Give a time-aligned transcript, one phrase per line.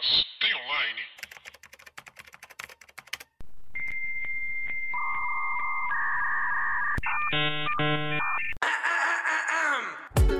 [0.00, 1.00] Mas tem online?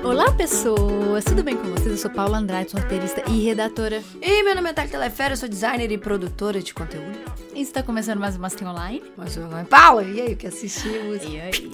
[0.02, 1.24] Olá, pessoas!
[1.24, 1.88] Tudo bem com vocês?
[1.88, 4.02] Eu sou Paula Andrade, sou roteirista e redatora.
[4.22, 7.18] E meu nome é Thalita Telefera, eu sou designer e produtora de conteúdo.
[7.54, 9.02] E está começando mais uma Master Online.
[9.14, 11.22] Mas eu não Paula, e aí, o que assistimos?
[11.22, 11.70] E aí?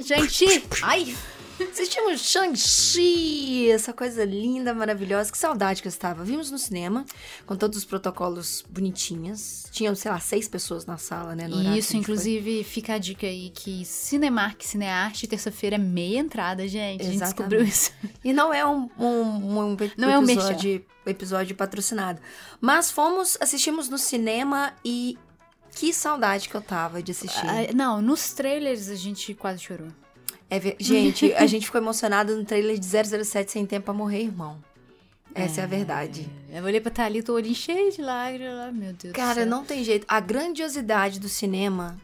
[0.00, 0.64] Gente!
[0.80, 1.14] Ai!
[1.60, 5.30] Assistimos Shang-Chi, essa coisa linda, maravilhosa.
[5.30, 6.22] Que saudade que eu estava.
[6.24, 7.04] Vimos no cinema,
[7.46, 9.66] com todos os protocolos bonitinhos.
[9.70, 11.48] Tinham, sei lá, seis pessoas na sala, né?
[11.76, 17.02] Isso, inclusive, fica a dica aí que Cinemark, Cinearte, terça-feira é meia entrada, gente.
[17.02, 17.36] A gente Exatamente.
[17.36, 17.92] descobriu isso.
[18.00, 18.10] foi.
[18.28, 22.20] E não é um, um, um Não é um episódio, episódio patrocinado.
[22.60, 25.16] Mas fomos, assistimos no cinema e
[25.74, 27.46] que saudade que eu tava de assistir.
[27.46, 29.88] Ah, não, nos trailers a gente quase chorou.
[30.50, 34.58] É Gente, a gente ficou emocionado no trailer de 007 Sem Tempo pra Morrer, irmão.
[35.34, 36.28] Essa é, a verdade.
[36.50, 38.74] Eu olhei pra Thalita, o olhinho cheio de lágrimas.
[38.74, 40.06] Meu Deus do Cara, não tem jeito.
[40.08, 41.96] A grandiosidade do cinema,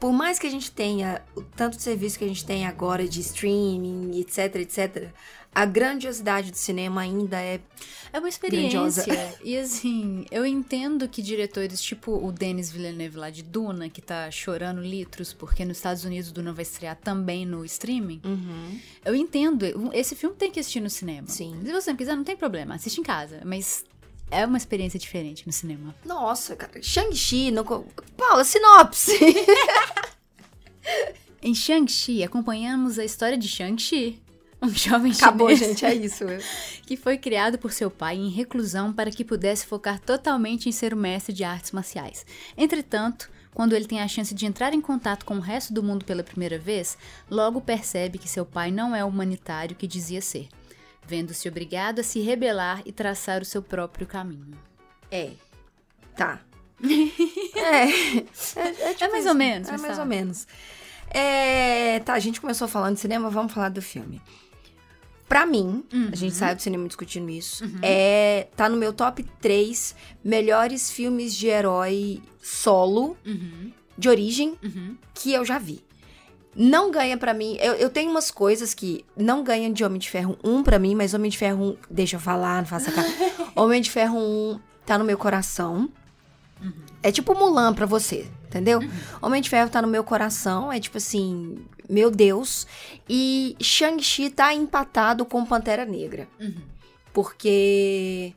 [0.00, 3.06] por mais que a gente tenha o tanto de serviço que a gente tem agora
[3.06, 5.10] de streaming, etc, etc,
[5.56, 7.58] a grandiosidade do cinema ainda é.
[8.12, 9.00] É uma Grandiosa.
[9.00, 9.38] experiência.
[9.42, 14.30] E assim, eu entendo que diretores tipo o Denis Villeneuve lá de Duna, que tá
[14.30, 18.20] chorando litros porque nos Estados Unidos Duna vai estrear também no streaming.
[19.02, 19.64] Eu entendo.
[19.94, 21.26] Esse filme tem que assistir no cinema.
[21.26, 21.58] Sim.
[21.64, 22.74] Se você não quiser, não tem problema.
[22.74, 23.40] Assiste em casa.
[23.42, 23.82] Mas
[24.30, 25.94] é uma experiência diferente no cinema.
[26.04, 26.82] Nossa, cara.
[26.82, 27.50] Shang-Chi.
[27.50, 27.64] Não...
[27.64, 29.12] Paula, sinopse.
[31.42, 34.20] Em Shang-Chi, acompanhamos a história de Shang-Chi.
[34.66, 35.84] Um jovem Acabou, chinês gente.
[35.84, 36.24] É isso.
[36.86, 40.92] que foi criado por seu pai em reclusão para que pudesse focar totalmente em ser
[40.92, 42.26] o mestre de artes marciais.
[42.56, 46.04] Entretanto, quando ele tem a chance de entrar em contato com o resto do mundo
[46.04, 46.98] pela primeira vez,
[47.30, 50.48] logo percebe que seu pai não é o humanitário que dizia ser,
[51.06, 54.58] vendo-se obrigado a se rebelar e traçar o seu próprio caminho.
[55.10, 55.30] É.
[56.16, 56.40] Tá.
[56.84, 57.88] é.
[58.60, 59.28] É, tipo É mais isso.
[59.28, 60.02] ou menos, É mais tá.
[60.02, 60.46] ou menos.
[61.08, 64.20] É, tá, a gente começou falando de cinema, vamos falar do filme.
[65.28, 66.38] Pra mim, a gente Uhum.
[66.38, 72.22] saiu do cinema discutindo isso, é, tá no meu top 3 melhores filmes de herói
[72.40, 74.96] solo, Uhum, de origem, uhum.
[75.14, 75.84] que eu já vi.
[76.54, 77.56] Não ganha pra mim.
[77.60, 80.94] Eu, eu tenho umas coisas que não ganham de Homem de Ferro 1 pra mim,
[80.94, 81.76] mas Homem de Ferro 1.
[81.90, 83.06] Deixa eu falar, não faça cara.
[83.54, 85.90] Homem de Ferro 1 tá no meu coração.
[87.02, 88.80] É tipo Mulan pra você, entendeu?
[89.20, 92.66] Homem de Ferro tá no meu coração, é tipo assim, meu Deus.
[93.08, 96.28] E Shang-Chi tá empatado com Pantera Negra.
[97.12, 98.34] Porque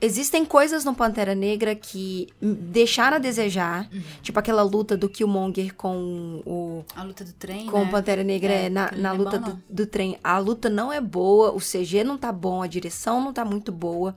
[0.00, 3.88] existem coisas no Pantera Negra que deixaram a desejar.
[4.20, 7.84] Tipo aquela luta do Killmonger com o A luta do trem, com né?
[7.84, 10.18] o Pantera Negra É, na, na é luta bom, do, do trem.
[10.22, 13.70] A luta não é boa, o CG não tá bom, a direção não tá muito
[13.70, 14.14] boa.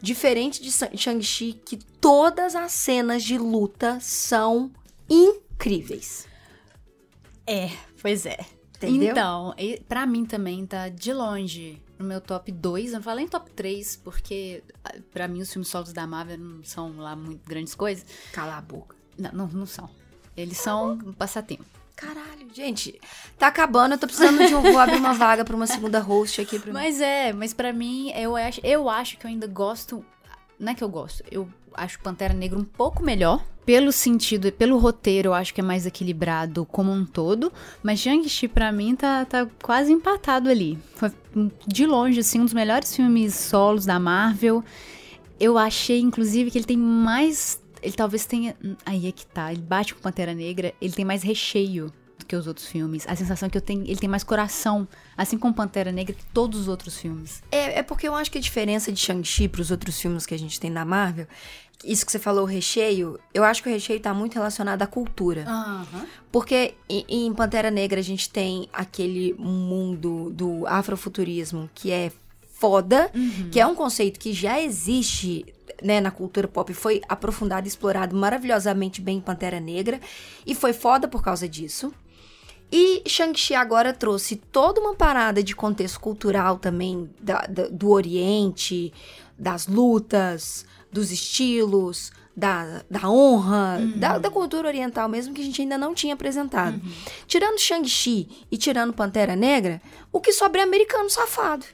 [0.00, 4.70] Diferente de Shang-Chi, que todas as cenas de luta são
[5.10, 6.26] incríveis.
[7.46, 8.38] É, pois é.
[8.76, 9.12] Entendeu?
[9.12, 9.54] Então,
[9.88, 12.88] pra mim também tá de longe no meu top 2.
[12.88, 16.38] Eu não falei em top 3, porque ah, pra mim os filmes solos da Marvel
[16.38, 18.04] não são lá muito grandes coisas.
[18.32, 18.96] Cala a boca.
[19.18, 19.88] Não, não, não são.
[20.36, 21.64] Eles são um passatempo.
[21.96, 23.00] Caralho, gente,
[23.38, 24.60] tá acabando, eu tô precisando de um.
[24.60, 26.72] Vou abrir uma vaga pra uma segunda host aqui pra mim.
[26.72, 30.04] Mas é, mas pra mim, eu acho, eu acho que eu ainda gosto.
[30.58, 33.44] Não é que eu gosto, eu acho Pantera Negra um pouco melhor.
[33.64, 37.52] Pelo sentido, pelo roteiro, eu acho que é mais equilibrado como um todo.
[37.82, 40.78] Mas Shang-Chi, pra mim, tá, tá quase empatado ali.
[40.94, 41.10] Foi,
[41.66, 44.62] de longe, assim, um dos melhores filmes solos da Marvel.
[45.40, 47.60] Eu achei, inclusive, que ele tem mais.
[47.82, 48.54] Ele talvez tenha.
[48.84, 49.50] Aí é que tá.
[49.50, 53.06] Ele bate com Pantera Negra, ele tem mais recheio do que os outros filmes.
[53.08, 56.24] A sensação é que eu tenho, ele tem mais coração, assim como Pantera Negra, que
[56.32, 57.42] todos os outros filmes.
[57.50, 60.38] É, é porque eu acho que a diferença de Shang-Chi pros outros filmes que a
[60.38, 61.26] gente tem da Marvel,
[61.82, 64.86] isso que você falou, o recheio, eu acho que o recheio tá muito relacionado à
[64.86, 65.44] cultura.
[65.46, 66.06] Aham.
[66.30, 72.10] Porque em, Pantera Negra a gente tem aquele mundo do afrofuturismo que é
[72.52, 73.10] foda,
[73.52, 75.44] que é um conceito que já existe
[75.82, 80.00] né, na cultura pop, foi aprofundado e explorado maravilhosamente bem em Pantera Negra,
[80.46, 81.92] e foi foda por causa disso.
[82.72, 88.92] E Shang-Chi agora trouxe toda uma parada de contexto cultural também da- da- do Oriente,
[89.38, 90.64] das lutas,
[90.94, 95.92] dos estilos, da, da honra, da, da cultura oriental mesmo, que a gente ainda não
[95.92, 96.80] tinha apresentado.
[97.26, 99.82] Tirando Shang-Chi e tirando Pantera Negra,
[100.12, 101.66] o que sobra é americano safado.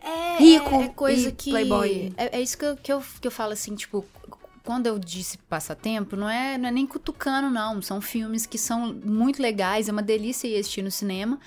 [0.00, 1.50] É, Rico é, é coisa que.
[1.50, 2.12] playboy.
[2.16, 4.04] É, é isso que eu, que, eu, que eu falo assim, tipo,
[4.64, 7.80] quando eu disse passatempo, não é, não é nem cutucando, não.
[7.80, 11.38] São filmes que são muito legais, é uma delícia ir assistir no cinema,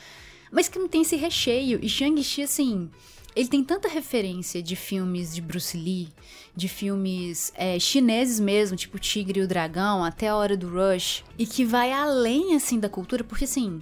[0.49, 1.79] mas que não tem esse recheio.
[1.81, 2.89] E Shang-Chi, assim.
[3.35, 6.09] Ele tem tanta referência de filmes de Bruce Lee,
[6.55, 11.23] de filmes é, chineses mesmo, tipo Tigre e o Dragão, até a Hora do Rush,
[11.37, 13.81] e que vai além, assim, da cultura, porque, assim,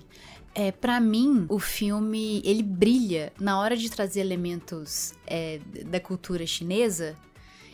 [0.53, 6.45] é, para mim, o filme, ele brilha na hora de trazer elementos é, da cultura
[6.45, 7.15] chinesa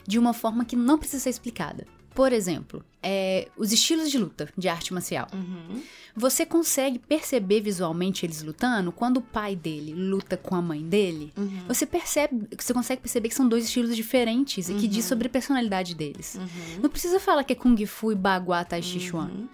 [0.06, 1.88] de uma forma que não precisa ser explicada.
[2.14, 5.28] Por exemplo, é, os estilos de luta de arte marcial.
[5.34, 5.82] Uhum.
[6.16, 11.34] Você consegue perceber visualmente eles lutando quando o pai dele luta com a mãe dele?
[11.36, 11.64] Uhum.
[11.68, 14.92] Você percebe, você consegue perceber que são dois estilos diferentes e que Uhum.
[14.92, 16.38] diz sobre a personalidade deles.
[16.82, 19.26] Não precisa falar que é Kung Fu e Bagua Tai Chi Chuan.
[19.32, 19.48] Uhum.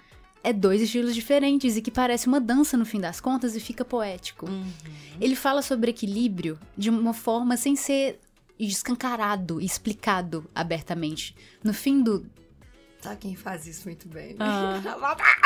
[0.43, 3.83] É dois estilos diferentes e que parece uma dança no fim das contas e fica
[3.85, 4.49] poético.
[4.49, 4.65] Uhum.
[5.19, 8.19] Ele fala sobre equilíbrio de uma forma sem ser
[8.57, 11.35] escancarado e explicado abertamente.
[11.63, 12.25] No fim do,
[13.01, 14.35] Sabe quem faz isso muito bem?
[14.39, 14.81] Ah.
[14.93, 15.41] Avatar.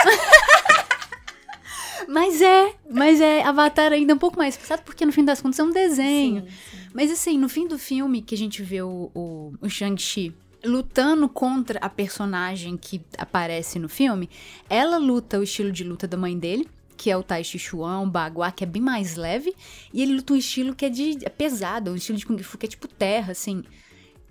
[2.07, 5.59] Mas é, mas é Avatar ainda um pouco mais pesado, porque no fim das contas
[5.59, 6.41] é um desenho.
[6.41, 6.77] Sim, sim.
[6.93, 11.27] Mas assim, no fim do filme que a gente vê o, o, o Shang-Chi lutando
[11.27, 14.29] contra a personagem que aparece no filme,
[14.69, 18.01] ela luta o estilo de luta da mãe dele, que é o Tai Chi Chuan,
[18.01, 19.53] o Bagua, que é bem mais leve,
[19.93, 22.57] e ele luta um estilo que é, de, é pesado, um estilo de Kung Fu
[22.57, 23.63] que é tipo terra, assim.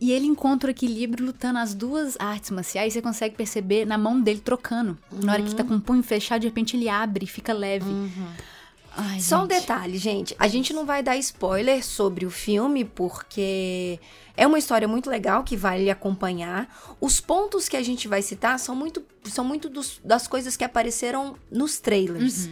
[0.04, 4.20] E ele encontra o equilíbrio lutando as duas artes marciais, você consegue perceber na mão
[4.20, 4.99] dele trocando.
[5.22, 7.87] Na hora que tá com o punho fechado, de repente ele abre e fica leve.
[8.94, 9.60] Ai, Só um gente.
[9.60, 10.34] detalhe, gente.
[10.38, 13.99] A gente não vai dar spoiler sobre o filme, porque
[14.37, 16.69] é uma história muito legal que vale acompanhar.
[17.00, 20.64] Os pontos que a gente vai citar são muito, são muito dos- das coisas que
[20.64, 22.50] apareceram nos trailers.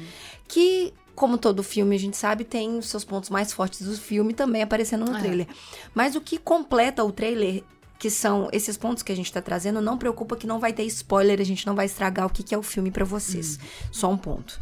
[0.48, 4.32] Que, como todo filme, a gente sabe, tem os seus pontos mais fortes do filme
[4.32, 5.20] também aparecendo no É.
[5.20, 5.46] trailer.
[5.94, 7.62] Mas o que completa o trailer.
[7.98, 10.84] Que são esses pontos que a gente tá trazendo, não preocupa que não vai ter
[10.84, 13.58] spoiler, a gente não vai estragar o que, que é o filme pra vocês.
[13.92, 14.58] Só um ponto.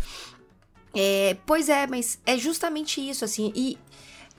[0.92, 3.52] É, pois é, mas é justamente isso, assim.
[3.54, 3.78] E,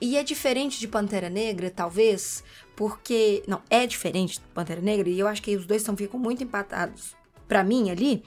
[0.02, 2.44] e é diferente de Pantera Negra, talvez,
[2.76, 3.42] porque.
[3.48, 6.44] Não, é diferente de Pantera Negra, e eu acho que os dois estão ficam muito
[6.44, 7.16] empatados
[7.48, 8.22] pra mim ali,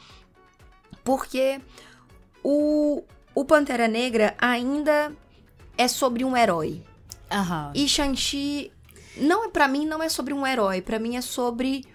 [1.04, 1.62] porque
[2.44, 3.04] o,
[3.36, 5.12] o Pantera Negra ainda
[5.78, 6.84] é sobre um herói.
[7.32, 7.72] Aham.
[7.74, 8.72] E Shang-Chi,
[9.18, 11.86] não é para mim, não é sobre um herói, pra mim é sobre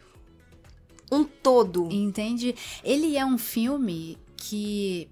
[1.11, 1.89] um todo.
[1.93, 2.55] Entende?
[2.83, 5.09] Ele é um filme que.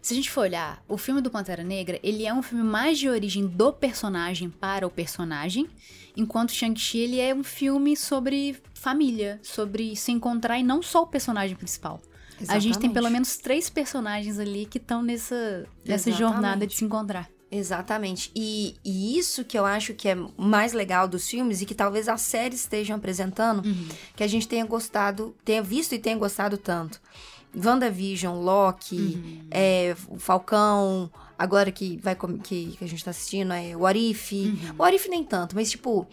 [0.00, 2.98] Se a gente for olhar, o filme do Pantera Negra, ele é um filme mais
[2.98, 5.68] de origem do personagem para o personagem,
[6.16, 11.06] enquanto Shang-Chi, ele é um filme sobre família, sobre se encontrar e não só o
[11.06, 12.00] personagem principal.
[12.46, 12.94] A gente tem Exatamente.
[12.94, 16.18] pelo menos três personagens ali que estão nessa, nessa Exatamente.
[16.18, 17.28] jornada de se encontrar.
[17.50, 18.30] Exatamente.
[18.36, 22.08] E, e isso que eu acho que é mais legal dos filmes e que talvez
[22.08, 23.62] as séries estejam apresentando,
[24.14, 27.00] que a gente tenha gostado, tenha visto e tenha gostado tanto.
[27.56, 33.74] WandaVision, Loki, é, o Falcão, agora que vai que, que a gente tá assistindo é
[33.74, 34.54] o Arif.
[34.78, 36.06] O Arif nem tanto, mas tipo,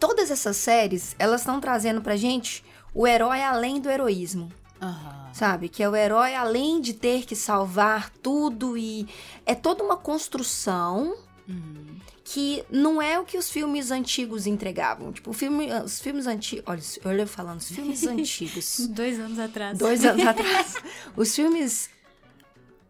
[0.00, 4.50] todas essas séries, elas estão trazendo pra gente o herói além do heroísmo
[4.84, 5.30] Aham.
[5.32, 5.68] sabe?
[5.68, 9.06] Que é o herói além de ter que salvar tudo e
[9.46, 11.16] é toda uma construção
[11.48, 11.96] Uhum.
[12.24, 15.12] que não é o que os filmes antigos entregavam.
[15.12, 19.76] Tipo, filme, os filmes antigos, olha, olha eu falando, os filmes antigos, Dois anos atrás.
[19.78, 20.74] dois anos atrás,
[21.16, 21.90] os filmes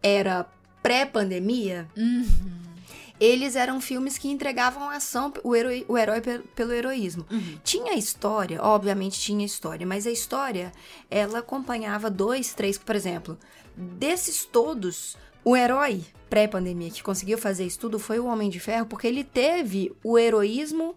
[0.03, 0.47] era
[0.83, 2.25] pré-pandemia, Uhum.
[3.21, 7.25] Eles eram filmes que entregavam a ação, o herói, o herói pe- pelo heroísmo.
[7.31, 7.59] Uhum.
[7.63, 10.73] Tinha história, obviamente tinha história, mas a história,
[11.11, 13.39] ela acompanhava dois, três, por exemplo,
[13.77, 18.87] desses todos, o herói pré-pandemia que conseguiu fazer isso tudo foi o Homem de Ferro,
[18.87, 20.97] porque ele teve o heroísmo,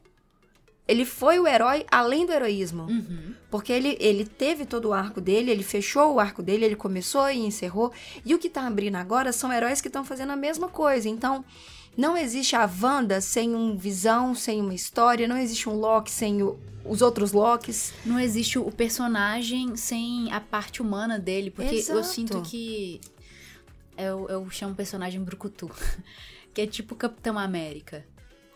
[0.87, 2.83] ele foi o herói além do heroísmo.
[2.83, 3.33] Uhum.
[3.51, 7.29] Porque ele, ele teve todo o arco dele, ele fechou o arco dele, ele começou
[7.29, 7.91] e encerrou.
[8.25, 11.09] E o que tá abrindo agora são heróis que estão fazendo a mesma coisa.
[11.09, 11.43] Então,
[11.97, 16.43] não existe a Wanda sem um visão, sem uma história, não existe um Loki sem
[16.43, 17.91] o- os outros Locks.
[18.05, 22.03] Não existe o personagem sem a parte humana dele, porque eu Exato.
[22.05, 23.01] sinto que
[23.97, 25.69] eu, eu chamo personagem brucutu,
[26.53, 28.05] que é tipo Capitão América,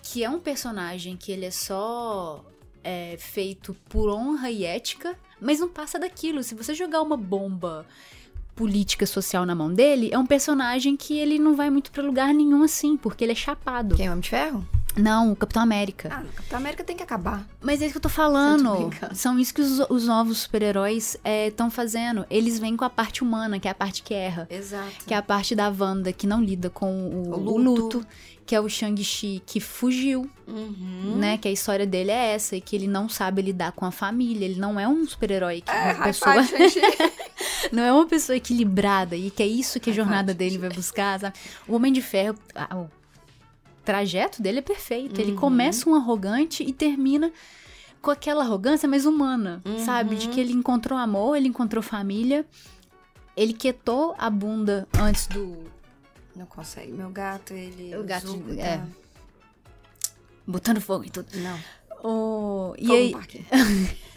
[0.04, 2.46] que é um personagem que ele é só
[2.84, 6.42] é, feito por honra e ética, mas não passa daquilo.
[6.44, 7.86] Se você jogar uma bomba
[8.62, 12.32] política social na mão dele, é um personagem que ele não vai muito pra lugar
[12.32, 13.96] nenhum assim, porque ele é chapado.
[13.96, 14.68] Quem é o Homem de Ferro?
[14.96, 16.10] Não, o Capitão América.
[16.12, 17.48] Ah, o Capitão América tem que acabar.
[17.60, 18.92] Mas é isso que eu tô Eu tô falando.
[19.16, 22.24] São isso que os, os novos super-heróis estão fazendo.
[22.30, 24.48] Eles vêm com a parte humana, que é a parte que erra.
[24.52, 25.06] Exato.
[25.08, 28.06] Que é a parte da Wanda que não lida com o, O o luto.
[28.52, 31.16] Que é o Shang-Chi que fugiu, Uhum.
[31.16, 31.38] né?
[31.38, 32.54] Que a história dele é essa.
[32.54, 34.44] E que ele não sabe lidar com a família.
[34.44, 35.62] Ele não é um super-herói.
[35.62, 36.36] que É, uma high pessoa...
[37.72, 39.16] não é uma pessoa equilibrada.
[39.16, 41.34] E que é isso que a jornada dele vai buscar, sabe?
[41.66, 42.36] O Homem de Ferro...
[42.76, 42.90] o
[43.86, 45.22] trajeto dele é perfeito.
[45.22, 47.32] Ele começa um arrogante e termina
[48.02, 50.18] com aquela arrogância mais humana, sabe?
[50.18, 52.46] De que ele encontrou amor, ele encontrou família.
[53.38, 55.58] Ele quietou a bunda antes do.
[56.36, 56.92] Não consegue.
[56.92, 57.96] Meu gato, ele.
[57.96, 58.78] O gato, Zuko é.
[58.78, 58.88] tá-
[60.48, 61.28] Botando fogo e tudo.
[61.36, 61.60] Não.
[62.04, 62.76] O...
[62.78, 63.16] E aí.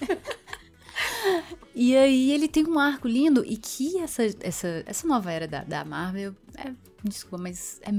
[1.75, 5.65] E aí ele tem um arco lindo e que essa, essa, essa nova era da,
[5.65, 7.91] da Marvel é, desculpa, mas é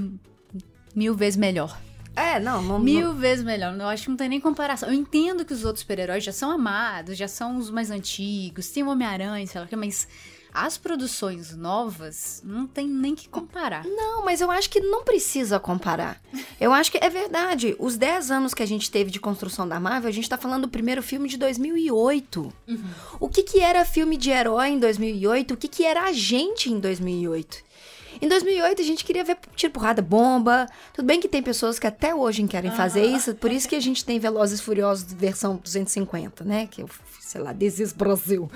[0.95, 1.77] mil vezes melhor.
[2.15, 2.79] É, não, não.
[2.79, 3.77] Mil vezes melhor.
[3.77, 4.87] Eu acho que não tem nem comparação.
[4.87, 8.83] Eu entendo que os outros super-heróis já são amados, já são os mais antigos, tem
[8.83, 10.07] o Homem-Aranha, sei lá o que, mas
[10.55, 13.85] as produções novas não tem nem que comparar.
[13.85, 16.21] Não, mas eu acho que não precisa comparar.
[16.59, 17.75] Eu acho que é verdade.
[17.77, 20.63] Os 10 anos que a gente teve de construção da Marvel, a gente tá falando
[20.63, 22.53] do primeiro filme de 2008.
[23.19, 25.53] O que que era filme de herói em 2008?
[25.53, 27.65] O que que era a gente em 2008?
[28.21, 30.67] Em 2008 a gente queria ver tiro, porrada, bomba.
[30.93, 33.79] Tudo bem que tem pessoas que até hoje querem fazer isso, por isso que a
[33.79, 36.67] gente tem Velozes e Furiosos versão 250, né?
[36.67, 38.49] Que eu, sei lá, This is Brasil.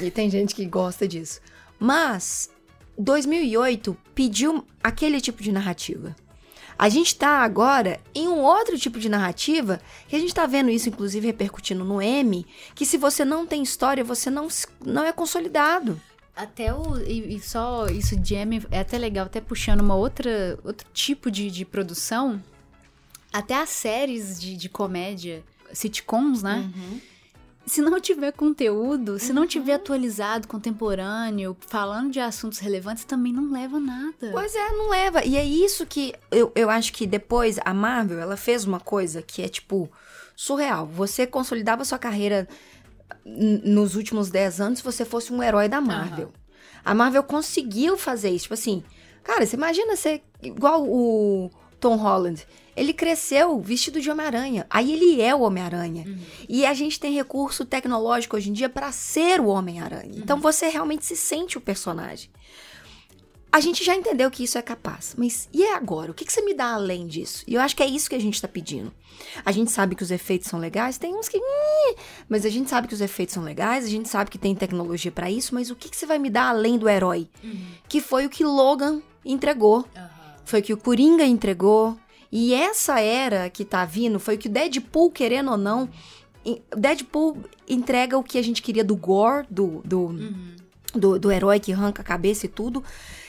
[0.00, 1.40] E tem gente que gosta disso.
[1.78, 2.50] Mas
[2.98, 6.16] 2008 pediu aquele tipo de narrativa.
[6.78, 10.68] A gente tá agora em um outro tipo de narrativa, que a gente tá vendo
[10.68, 14.46] isso, inclusive, repercutindo no M, que se você não tem história, você não,
[14.84, 15.98] não é consolidado.
[16.36, 16.98] Até o.
[16.98, 20.58] E, e só isso de M é até legal, até puxando uma outra.
[20.62, 22.42] outro tipo de, de produção.
[23.32, 26.70] Até as séries de, de comédia, sitcoms, né?
[27.66, 33.50] Se não tiver conteúdo, se não tiver atualizado, contemporâneo, falando de assuntos relevantes, também não
[33.50, 34.30] leva nada.
[34.30, 35.24] Pois é, não leva.
[35.24, 39.20] E é isso que eu, eu acho que depois a Marvel, ela fez uma coisa
[39.20, 39.90] que é, tipo,
[40.36, 40.86] surreal.
[40.86, 42.46] Você consolidava sua carreira
[43.24, 46.32] nos últimos 10 anos você fosse um herói da Marvel.
[46.84, 48.44] A Marvel conseguiu fazer isso.
[48.44, 48.84] Tipo assim,
[49.22, 52.46] cara, você imagina ser igual o Tom Holland.
[52.76, 54.66] Ele cresceu vestido de Homem-Aranha.
[54.68, 56.04] Aí ele é o Homem-Aranha.
[56.48, 60.12] E a gente tem recurso tecnológico hoje em dia para ser o Homem-Aranha.
[60.16, 62.30] Então você realmente se sente o personagem.
[63.56, 66.10] A gente já entendeu que isso é capaz, mas e agora?
[66.10, 67.42] O que, que você me dá além disso?
[67.46, 68.92] E eu acho que é isso que a gente tá pedindo.
[69.46, 71.40] A gente sabe que os efeitos são legais, tem uns que.
[72.28, 75.10] Mas a gente sabe que os efeitos são legais, a gente sabe que tem tecnologia
[75.10, 77.30] pra isso, mas o que, que você vai me dar além do herói?
[77.88, 79.86] Que foi o que Logan entregou.
[80.44, 81.96] Foi o que o Coringa entregou.
[82.30, 85.88] E essa era que tá vindo foi o que o Deadpool, querendo ou não.
[86.76, 90.14] Deadpool entrega o que a gente queria do gore, do, do,
[90.94, 92.84] do, do herói que arranca a cabeça e tudo.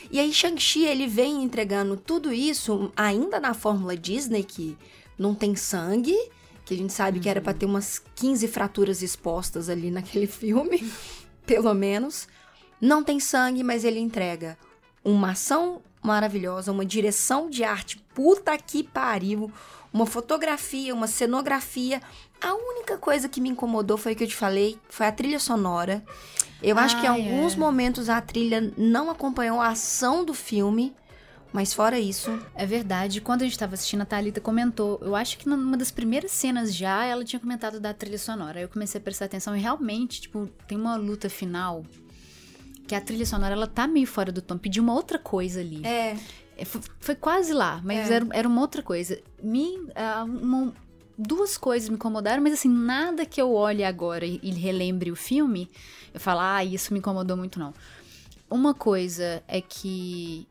[0.09, 4.77] E aí Shang-Chi, ele vem entregando tudo isso ainda na fórmula Disney, que
[5.17, 6.15] não tem sangue,
[6.65, 10.91] que a gente sabe que era pra ter umas 15 fraturas expostas ali naquele filme,
[11.45, 12.27] pelo menos.
[12.79, 14.57] Não tem sangue, mas ele entrega
[15.03, 19.51] uma ação maravilhosa, uma direção de arte puta que pariu,
[19.91, 22.01] uma fotografia, uma cenografia.
[22.39, 25.39] A única coisa que me incomodou foi o que eu te falei, foi a trilha
[25.39, 26.03] sonora.
[26.61, 27.57] Eu acho que em alguns é.
[27.57, 30.93] momentos a trilha não acompanhou a ação do filme,
[31.53, 33.21] mas fora isso, É verdade.
[33.21, 34.99] Quando a gente tava assistindo, a Thalita comentou.
[35.01, 38.59] Eu acho que numa das primeiras cenas já, ela tinha comentado da trilha sonora.
[38.59, 41.85] Aí eu comecei a prestar atenção e realmente, tipo, tem uma luta final
[42.87, 44.57] que a trilha sonora, ela tá meio fora do tom.
[44.57, 45.81] Pediu uma outra coisa ali.
[45.85, 46.15] é,
[46.59, 48.15] É, Foi, foi quase lá, mas É.
[48.15, 49.19] era, era uma outra coisa.
[49.43, 50.73] Me, ah, uma-
[51.17, 55.69] duas coisas me incomodaram, mas assim, nada que eu olhe agora e, relembre o filme,
[56.13, 57.74] eu falo, ah, isso me incomodou muito, não.
[58.50, 60.47] Uma coisa é que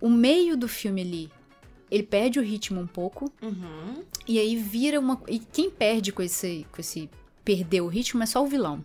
[0.00, 1.30] o meio do filme ali,
[1.90, 3.32] ele perde o ritmo um pouco,
[4.26, 5.20] e aí vira uma.
[5.28, 7.10] E quem perde com esse, com esse
[7.44, 8.84] perder o ritmo é só o vilão.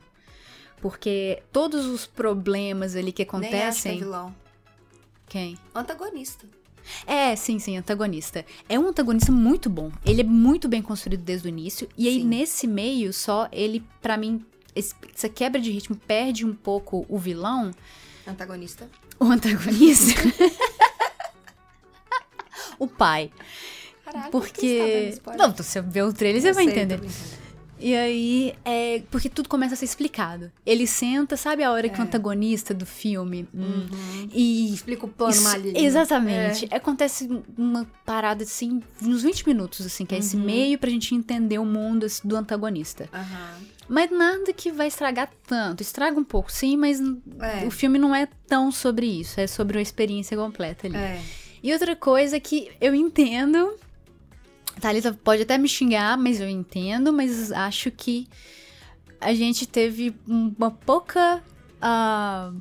[0.82, 4.00] Porque todos os problemas ali que nem acho que é acontecem.
[4.00, 4.36] vilão.
[5.28, 5.58] Quem?
[5.76, 6.48] Antagonista.
[7.06, 8.46] É, sim, sim, antagonista.
[8.68, 9.92] É um antagonista muito bom.
[10.06, 11.88] Ele é muito bem construído desde o início.
[11.98, 12.28] E aí, Sim.
[12.28, 14.44] nesse meio, só ele, pra mim,
[14.76, 17.72] essa quebra de ritmo perde um pouco o vilão,
[18.28, 18.90] Antagonista.
[19.20, 20.20] o antagonista.
[22.78, 23.32] o pai.
[24.06, 25.16] Caralho, Porque.
[25.26, 27.00] Não, Não, se você ver o trailer, você vai entender.
[27.80, 29.02] E aí, é.
[29.10, 30.52] Porque tudo começa a ser explicado.
[30.66, 33.48] Ele senta, sabe a hora que o antagonista do filme.
[33.54, 33.88] hum,
[34.34, 35.80] E Explica o plano Isso, maligno.
[35.80, 36.68] Exatamente.
[36.72, 41.58] Acontece uma parada assim, uns 20 minutos, assim, que é esse meio pra gente entender
[41.60, 43.10] o mundo assim, do antagonista.
[43.14, 43.54] Aham.
[43.88, 45.82] Mas nada que vai estragar tanto.
[45.82, 47.00] Estraga um pouco, sim, mas
[47.40, 47.66] É.
[47.66, 49.40] o filme não é tão sobre isso.
[49.40, 50.96] É sobre uma experiência completa ali.
[50.96, 51.20] É.
[51.64, 53.74] E outra coisa que eu entendo.
[54.80, 58.28] Thalita pode até me xingar, mas eu entendo, mas acho que
[59.20, 61.44] a gente teve uma pouca
[61.82, 62.52] ah,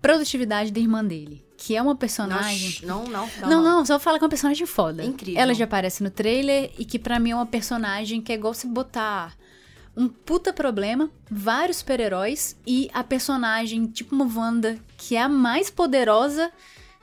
[0.00, 1.44] produtividade da irmã dele.
[1.56, 2.80] que é uma personagem.
[2.86, 3.48] Não, não, não.
[3.48, 5.02] Não, não, só fala que é uma personagem foda.
[5.02, 5.40] Incrível.
[5.40, 8.52] Ela já aparece no trailer e que pra mim é uma personagem que é igual
[8.52, 9.34] se botar
[9.96, 15.70] um puta problema, vários super-heróis e a personagem, tipo uma Wanda, que é a mais
[15.70, 16.50] poderosa,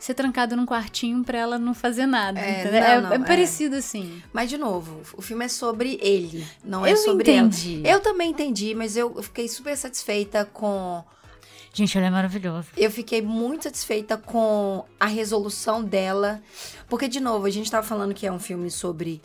[0.03, 2.39] ser trancada num quartinho pra ela não fazer nada.
[2.39, 3.20] É, não, é, não, é é.
[3.20, 4.22] parecido assim.
[4.34, 7.81] Mas, de novo, o filme é sobre ele, não é Eu sobre entendi.
[7.84, 7.98] ela.
[7.98, 11.03] Eu também entendi, mas eu eu fiquei super satisfeita com.
[11.74, 12.67] Gente, ela é maravilhosa.
[12.75, 16.41] Eu fiquei muito satisfeita com a resolução dela.
[16.89, 19.22] Porque, de novo, a gente tava falando que é um filme sobre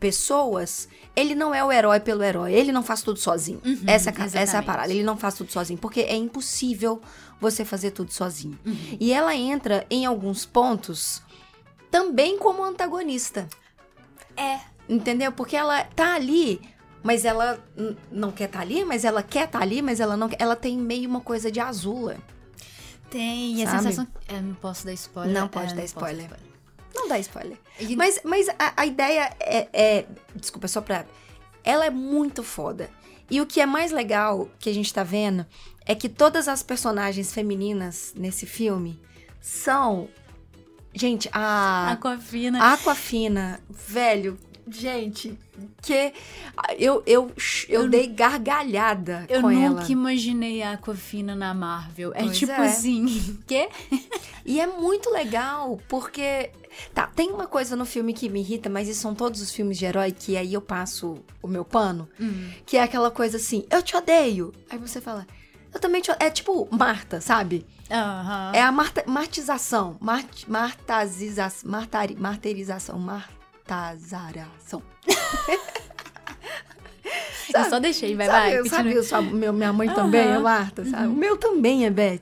[0.00, 0.88] pessoas.
[1.14, 2.52] Ele não é o herói pelo herói.
[2.54, 3.60] Ele não faz tudo sozinho.
[3.86, 4.92] essa, é essa é a parada.
[4.92, 5.78] Ele não faz tudo sozinho.
[5.78, 7.00] Porque é impossível
[7.40, 8.58] você fazer tudo sozinho.
[8.98, 11.22] E ela entra em alguns pontos
[11.90, 13.46] também como antagonista.
[14.36, 14.58] É.
[14.88, 15.30] Entendeu?
[15.30, 16.60] Porque ela tá ali,
[17.02, 17.62] mas ela
[18.10, 20.36] não quer tá ali, mas ela quer tá ali, mas ela não quer.
[20.40, 22.16] Ela tem meio uma coisa de azula.
[23.08, 23.82] Tem, e a Sabe?
[23.82, 24.08] sensação.
[24.28, 25.32] É, não posso dar spoiler.
[25.34, 26.30] Não pode É, dar spoiler.
[26.30, 26.49] Não
[27.10, 27.58] dá spoiler.
[27.78, 31.04] E- Mas, mas a, a ideia é, é- Desculpa, só pra.
[31.62, 32.88] Ela é muito foda.
[33.30, 35.44] E o que é mais legal que a gente tá vendo
[35.86, 39.00] é que todas as personagens femininas nesse filme
[39.40, 40.08] são.
[40.92, 41.92] Gente, a.
[41.92, 42.60] Aquafina.
[42.62, 44.36] A Aquafina, velho,
[44.78, 45.38] gente,
[45.82, 46.12] que
[46.78, 47.30] eu, eu,
[47.68, 49.90] eu, Eu- dei gargalhada Eu com nunca ela.
[49.92, 52.12] imaginei a Aquafina na Marvel.
[52.14, 52.66] É Pois tipo é.
[52.66, 53.38] assim.
[53.46, 53.68] Quê?
[54.44, 56.50] E é muito legal, porque.
[56.94, 59.76] Tá, tem uma coisa no filme que me irrita, mas isso são todos os filmes
[59.76, 62.08] de herói que aí eu passo o meu pano,
[62.64, 64.52] que é aquela coisa assim, eu te odeio.
[64.70, 65.26] Aí você fala,
[65.74, 66.28] eu também te odeio.
[66.28, 67.66] É tipo Marta, sabe?
[67.90, 68.52] Aham.
[68.54, 69.96] É a marta, martização.
[70.00, 70.44] Mart.
[70.46, 72.98] Martari, marterização.
[73.70, 74.82] Martazaração.
[77.52, 78.68] Eu só deixei, vai, sabe, vai.
[78.68, 79.02] sabe continua.
[79.02, 80.40] sua- meu- minha mãe também é Aham.
[80.42, 81.06] Marta, sabe?
[81.08, 82.20] O meu também é Beth.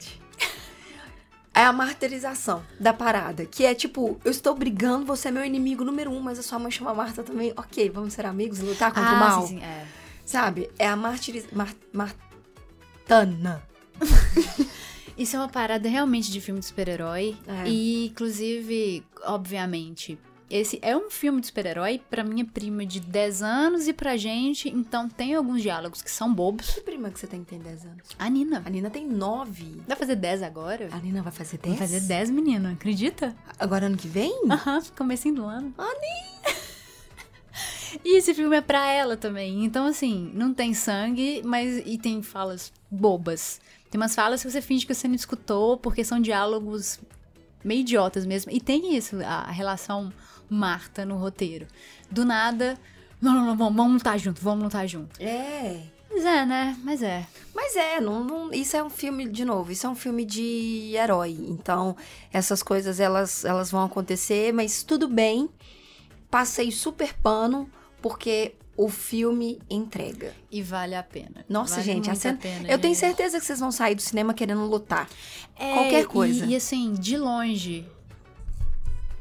[1.54, 5.84] É a martirização da parada, que é tipo, eu estou brigando, você é meu inimigo
[5.84, 7.52] número um, mas a sua mãe chama Marta também.
[7.56, 9.42] Ok, vamos ser amigos e lutar contra o Ah, mal.
[9.46, 9.84] sim, sim, é.
[10.24, 10.70] Sabe?
[10.78, 11.56] É a martirização.
[11.58, 13.62] Mar, martana.
[15.18, 17.36] Isso é uma parada realmente de filme de super-herói.
[17.46, 17.68] É.
[17.68, 20.16] E, inclusive, obviamente,
[20.50, 24.68] esse é um filme de super-herói pra minha prima de 10 anos e pra gente.
[24.68, 26.70] Então tem alguns diálogos que são bobos.
[26.70, 28.02] Que prima que você tem que tem 10 anos?
[28.18, 28.62] A Nina.
[28.64, 29.82] A Nina tem 9.
[29.86, 30.88] Vai fazer 10 agora?
[30.90, 31.78] A Nina vai fazer 10?
[31.78, 32.70] Vai fazer 10, menino.
[32.70, 33.36] Acredita?
[33.58, 34.42] Agora ano que vem?
[34.50, 35.74] Aham, comecinho do ano.
[38.04, 39.64] E esse filme é pra ela também.
[39.64, 43.60] Então, assim, não tem sangue, mas e tem falas bobas.
[43.90, 47.00] Tem umas falas que você finge que você não escutou, porque são diálogos
[47.64, 48.50] meio idiotas mesmo.
[48.52, 50.12] E tem isso, a relação
[50.48, 51.66] Marta no roteiro.
[52.10, 52.78] Do nada,
[53.20, 55.20] não, não, não, vamos, vamos lutar junto, vamos lutar junto.
[55.20, 55.82] É.
[56.10, 56.76] Mas é, né?
[56.82, 57.26] Mas é.
[57.54, 60.94] Mas é, não, não- isso é um filme, de novo, isso é um filme de
[60.96, 61.36] herói.
[61.48, 61.94] Então,
[62.32, 65.48] essas coisas, elas, elas vão acontecer, mas tudo bem.
[66.30, 70.32] Passei super pano, porque o filme entrega.
[70.50, 71.44] E vale a pena.
[71.48, 73.00] Nossa, Vale gente, a cena- pena, eu tenho gente.
[73.00, 75.08] certeza que vocês vão sair do cinema querendo lutar.
[75.58, 76.46] É, Qualquer e- coisa.
[76.46, 77.84] E, assim, de longe,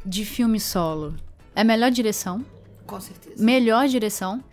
[0.06, 1.16] de filme solo,
[1.56, 2.46] é melhor direção.
[2.86, 3.44] Com certeza.
[3.44, 4.44] Melhor direção.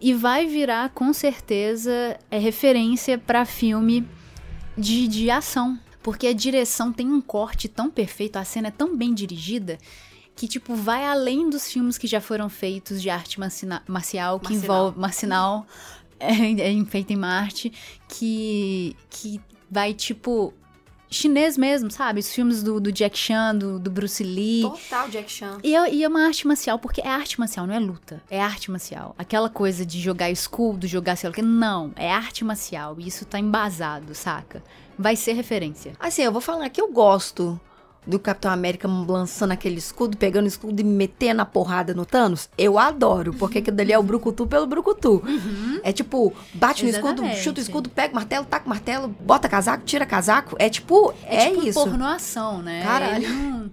[0.00, 4.06] E vai virar, com certeza, é referência pra filme
[4.78, 5.78] de, de ação.
[6.02, 9.78] Porque a direção tem um corte tão perfeito, a cena é tão bem dirigida,
[10.36, 14.52] que, tipo, vai além dos filmes que já foram feitos de arte marcina- marcial, que
[14.52, 14.76] Marcinal.
[14.78, 14.98] envolve.
[14.98, 15.66] Marcinal,
[16.18, 17.72] é, é feita em Marte,
[18.08, 20.52] que, que vai, tipo.
[21.10, 22.18] Chinês mesmo, sabe?
[22.18, 24.62] Os filmes do, do Jack Chan, do, do Bruce Lee.
[24.62, 25.58] Total Jack Chan.
[25.62, 28.20] E é, e é uma arte marcial, porque é arte marcial, não é luta.
[28.28, 29.14] É arte marcial.
[29.16, 31.42] Aquela coisa de jogar escudo, jogar sei lá o que.
[31.42, 32.96] Não, é arte marcial.
[32.98, 34.60] E isso tá embasado, saca?
[34.98, 35.92] Vai ser referência.
[36.00, 37.60] Assim, eu vou falar que eu gosto
[38.06, 42.48] do Capitão América lançando aquele escudo, pegando o escudo e metendo a porrada no Thanos.
[42.56, 45.22] Eu adoro, porque aquilo dali é o brucutu pelo brucutu.
[45.82, 47.40] É tipo, bate no escudo, Exatamente.
[47.40, 50.56] chuta o escudo, pega o martelo, taca o martelo, bota casaco, tira casaco.
[50.58, 51.80] É tipo, é, tipo isso.
[51.82, 52.82] pornoação, né?
[52.82, 53.24] Caralho.
[53.24, 53.63] Ele não...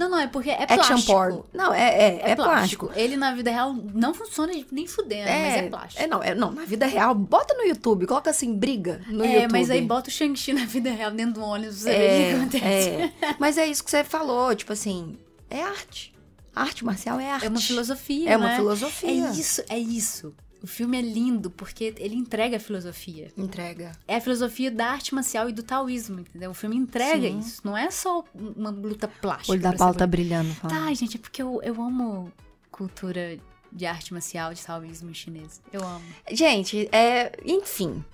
[0.00, 1.12] não, não, é porque é Action plástico.
[1.12, 1.42] porn.
[1.52, 2.90] Não, é, é, é, plástico.
[2.96, 6.02] Ele na vida real não funciona nem fudendo, mas é plástico.
[6.02, 9.34] É, não, é, não, na vida real, bota no YouTube, coloca assim, briga no É,
[9.34, 9.52] YouTube.
[9.52, 12.48] mas aí bota o Shang-Chi na vida real dentro do ônibus, você é, vê o
[12.48, 12.88] que acontece.
[12.90, 13.12] é.
[13.38, 15.16] Mas é isso que você falou, tipo assim,
[15.48, 16.12] é arte.
[16.54, 17.46] Arte marcial é arte.
[17.46, 18.56] É uma filosofia, É uma né?
[18.56, 19.08] filosofia.
[19.10, 20.34] É isso, é isso.
[20.62, 23.32] O filme é lindo porque ele entrega a filosofia.
[23.36, 23.92] Entrega.
[24.06, 26.50] É a filosofia da arte marcial e do taoísmo, entendeu?
[26.50, 27.38] O filme entrega Sim.
[27.38, 27.60] isso.
[27.64, 29.52] Não é só uma luta plástica.
[29.52, 30.52] O olho da ser tá brilhando.
[30.54, 30.74] Fala.
[30.74, 32.30] Tá, gente, é porque eu, eu amo
[32.70, 33.38] cultura
[33.72, 35.62] de arte marcial, de taoísmo chinês.
[35.72, 36.04] Eu amo.
[36.30, 38.04] Gente, é, enfim.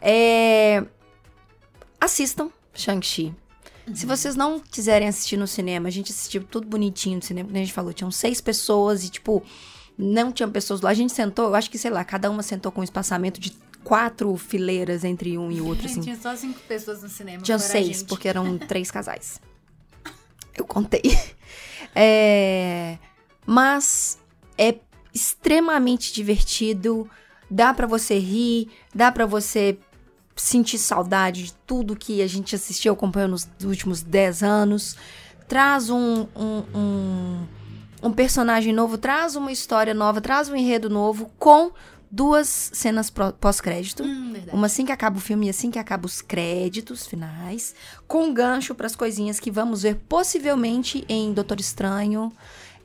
[0.00, 0.84] É,
[2.00, 3.34] assistam Shang-Chi.
[3.94, 7.56] Se vocês não quiserem assistir no cinema, a gente assistiu tudo bonitinho no cinema, como
[7.56, 9.44] a gente falou, tinham seis pessoas e, tipo,
[9.98, 10.90] não tinham pessoas lá.
[10.90, 13.52] A gente sentou, eu acho que, sei lá, cada uma sentou com um espaçamento de
[13.82, 16.00] quatro fileiras entre um e outro, assim.
[16.00, 17.42] Tinha só cinco pessoas no cinema.
[17.42, 19.40] Tinha seis, porque eram três casais.
[20.54, 21.02] Eu contei.
[21.98, 22.98] É,
[23.46, 24.18] mas
[24.58, 24.74] é
[25.14, 27.08] extremamente divertido.
[27.50, 29.78] Dá pra você rir, dá pra você
[30.36, 34.96] sentir saudade de tudo que a gente assistiu, acompanhou nos últimos 10 anos.
[35.48, 37.46] Traz um, um, um,
[38.02, 41.72] um personagem novo, traz uma história nova, traz um enredo novo com
[42.10, 44.02] duas cenas pós-crédito.
[44.02, 44.34] Hum.
[44.52, 47.74] Uma assim que acaba o filme e assim que acaba os créditos finais,
[48.06, 52.32] com gancho para as coisinhas que vamos ver possivelmente em Doutor Estranho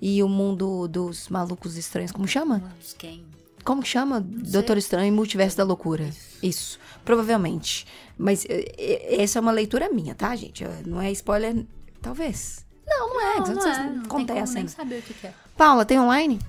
[0.01, 2.63] e o mundo dos malucos estranhos, como chama?
[2.97, 3.23] Quem?
[3.63, 4.19] Como que chama?
[4.19, 6.09] Doutor Estranho e Multiverso da Loucura.
[6.41, 6.79] Isso.
[7.05, 7.85] provavelmente.
[8.17, 10.63] Mas eh, eh, essa é uma leitura minha, tá, gente?
[10.85, 11.63] Não é spoiler,
[12.01, 12.65] talvez.
[12.91, 13.39] Não, não é.
[13.39, 13.83] Não, Não, não vocês é.
[13.83, 14.55] Não tem acontecem.
[14.55, 15.33] nem saber o que que é.
[15.57, 16.39] Paula, tem online?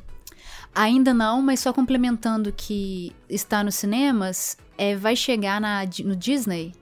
[0.74, 6.74] Ainda não, mas só complementando que está nos cinemas, é, vai chegar na, no Disney,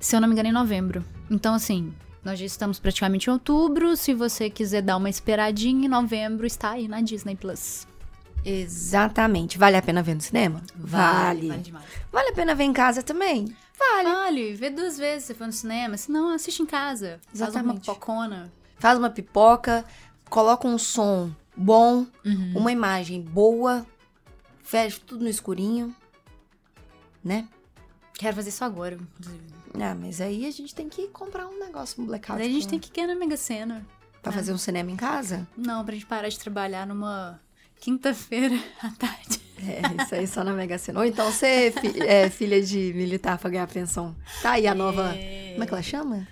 [0.00, 1.04] se eu não me engano, em novembro.
[1.30, 1.94] Então, assim,
[2.24, 3.96] nós já estamos praticamente em outubro.
[3.96, 7.86] Se você quiser dar uma esperadinha, em novembro está aí na Disney Plus.
[8.44, 9.56] Exatamente.
[9.56, 10.60] Vale a pena ver no cinema?
[10.74, 11.48] Vale.
[11.48, 11.84] Vale demais.
[12.12, 13.54] Vale a pena ver em casa também?
[13.78, 14.08] Vale.
[14.08, 15.96] Vale, vê duas vezes se for no cinema.
[15.96, 17.20] Se não, assiste em casa.
[17.26, 17.86] Faz uma Exatamente.
[17.86, 18.52] pocona.
[18.78, 19.84] Faz uma pipoca,
[20.28, 22.52] coloca um som bom, Uhum.
[22.56, 23.86] uma imagem boa,
[24.62, 25.94] fecha tudo no escurinho,
[27.22, 27.48] né?
[28.14, 28.94] Quero fazer isso agora.
[28.94, 29.42] inclusive.
[29.80, 32.38] Ah, mas aí a gente tem que comprar um negócio, um blackout.
[32.38, 33.84] Daí a gente com- tem que ir na Mega Sena.
[34.22, 35.46] Pra fazer um cinema em casa?
[35.56, 37.38] Não, pra gente parar de trabalhar numa
[37.80, 39.42] quinta-feira à tarde.
[39.58, 41.00] É, isso aí só na Mega Sena.
[41.00, 44.14] Ou então ser fi- é, filha de militar pra ganhar pensão.
[44.42, 45.08] Tá aí a nova...
[45.52, 46.26] Como é que ela chama?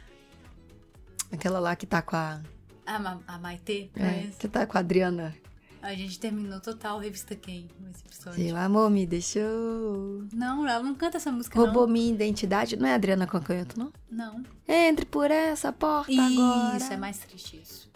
[1.33, 2.40] Aquela lá que tá com a...
[2.85, 5.35] A, Ma- a Maitê, é, que tá com a Adriana.
[5.81, 8.45] A gente terminou total revista quem nesse episódio.
[8.45, 10.25] Seu amor me deixou...
[10.33, 12.77] Não, ela não canta essa música, Roubou minha identidade.
[12.77, 13.92] Não é Adriana Cancanhoto, não?
[14.11, 14.35] não.
[14.38, 14.45] Não.
[14.68, 16.77] Entre por essa porta agora.
[16.77, 17.90] Isso, é mais triste isso.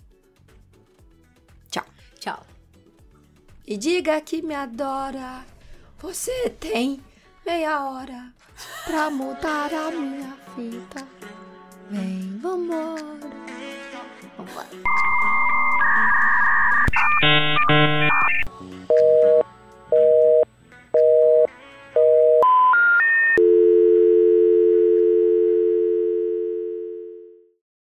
[1.71, 1.85] Tchau.
[2.19, 2.47] Tchau.
[3.67, 5.45] E diga que me adora.
[5.99, 7.01] Você tem
[7.45, 8.33] meia hora
[8.85, 11.07] pra mudar a minha fita.
[11.91, 12.97] Vem, vambora.
[14.37, 14.67] Vambora.